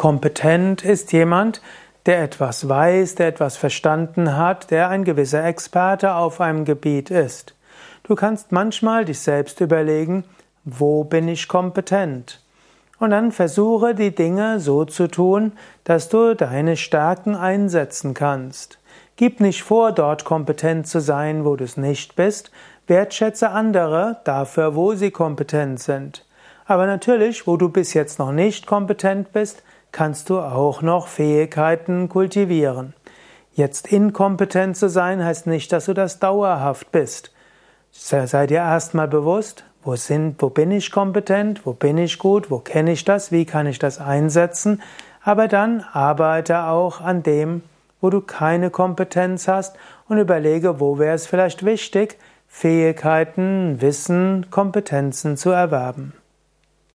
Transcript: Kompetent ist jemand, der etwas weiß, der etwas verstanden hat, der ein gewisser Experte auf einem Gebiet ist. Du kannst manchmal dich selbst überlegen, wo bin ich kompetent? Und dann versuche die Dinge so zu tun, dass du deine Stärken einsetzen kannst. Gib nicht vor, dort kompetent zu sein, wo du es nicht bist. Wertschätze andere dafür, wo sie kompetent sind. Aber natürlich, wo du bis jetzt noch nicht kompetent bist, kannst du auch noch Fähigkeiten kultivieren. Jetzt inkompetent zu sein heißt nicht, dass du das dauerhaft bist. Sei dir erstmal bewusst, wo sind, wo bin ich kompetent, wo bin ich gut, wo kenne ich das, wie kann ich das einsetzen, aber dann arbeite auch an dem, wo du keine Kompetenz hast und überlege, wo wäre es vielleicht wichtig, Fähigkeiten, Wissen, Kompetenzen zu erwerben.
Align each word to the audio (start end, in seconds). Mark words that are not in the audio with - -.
Kompetent 0.00 0.82
ist 0.82 1.12
jemand, 1.12 1.60
der 2.06 2.22
etwas 2.22 2.66
weiß, 2.66 3.16
der 3.16 3.26
etwas 3.26 3.58
verstanden 3.58 4.34
hat, 4.34 4.70
der 4.70 4.88
ein 4.88 5.04
gewisser 5.04 5.44
Experte 5.44 6.14
auf 6.14 6.40
einem 6.40 6.64
Gebiet 6.64 7.10
ist. 7.10 7.54
Du 8.04 8.14
kannst 8.14 8.50
manchmal 8.50 9.04
dich 9.04 9.20
selbst 9.20 9.60
überlegen, 9.60 10.24
wo 10.64 11.04
bin 11.04 11.28
ich 11.28 11.48
kompetent? 11.48 12.40
Und 12.98 13.10
dann 13.10 13.30
versuche 13.30 13.94
die 13.94 14.14
Dinge 14.14 14.58
so 14.58 14.86
zu 14.86 15.06
tun, 15.06 15.52
dass 15.84 16.08
du 16.08 16.34
deine 16.34 16.78
Stärken 16.78 17.34
einsetzen 17.34 18.14
kannst. 18.14 18.78
Gib 19.16 19.38
nicht 19.38 19.62
vor, 19.62 19.92
dort 19.92 20.24
kompetent 20.24 20.86
zu 20.86 21.00
sein, 21.00 21.44
wo 21.44 21.56
du 21.56 21.64
es 21.64 21.76
nicht 21.76 22.16
bist. 22.16 22.50
Wertschätze 22.86 23.50
andere 23.50 24.22
dafür, 24.24 24.74
wo 24.74 24.94
sie 24.94 25.10
kompetent 25.10 25.78
sind. 25.78 26.24
Aber 26.64 26.86
natürlich, 26.86 27.46
wo 27.46 27.58
du 27.58 27.68
bis 27.68 27.92
jetzt 27.92 28.18
noch 28.18 28.32
nicht 28.32 28.66
kompetent 28.66 29.34
bist, 29.34 29.62
kannst 29.92 30.30
du 30.30 30.38
auch 30.38 30.82
noch 30.82 31.08
Fähigkeiten 31.08 32.08
kultivieren. 32.08 32.94
Jetzt 33.52 33.92
inkompetent 33.92 34.76
zu 34.76 34.88
sein 34.88 35.24
heißt 35.24 35.46
nicht, 35.46 35.72
dass 35.72 35.86
du 35.86 35.94
das 35.94 36.18
dauerhaft 36.18 36.92
bist. 36.92 37.32
Sei 37.90 38.46
dir 38.46 38.58
erstmal 38.58 39.08
bewusst, 39.08 39.64
wo 39.82 39.96
sind, 39.96 40.40
wo 40.40 40.50
bin 40.50 40.70
ich 40.70 40.92
kompetent, 40.92 41.66
wo 41.66 41.72
bin 41.72 41.98
ich 41.98 42.18
gut, 42.18 42.50
wo 42.50 42.58
kenne 42.58 42.92
ich 42.92 43.04
das, 43.04 43.32
wie 43.32 43.44
kann 43.44 43.66
ich 43.66 43.78
das 43.78 43.98
einsetzen, 43.98 44.82
aber 45.22 45.48
dann 45.48 45.84
arbeite 45.92 46.64
auch 46.64 47.00
an 47.00 47.22
dem, 47.22 47.62
wo 48.00 48.10
du 48.10 48.20
keine 48.20 48.70
Kompetenz 48.70 49.48
hast 49.48 49.76
und 50.08 50.18
überlege, 50.18 50.80
wo 50.80 50.98
wäre 50.98 51.14
es 51.14 51.26
vielleicht 51.26 51.64
wichtig, 51.64 52.18
Fähigkeiten, 52.48 53.80
Wissen, 53.80 54.46
Kompetenzen 54.50 55.36
zu 55.36 55.50
erwerben. 55.50 56.14